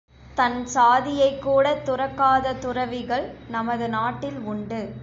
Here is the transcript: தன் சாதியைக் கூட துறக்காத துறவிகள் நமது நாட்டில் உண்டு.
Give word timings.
தன் 0.35 0.65
சாதியைக் 0.65 1.41
கூட 1.41 1.73
துறக்காத 1.85 2.57
துறவிகள் 2.59 3.35
நமது 3.47 3.89
நாட்டில் 3.89 4.39
உண்டு. 4.39 4.81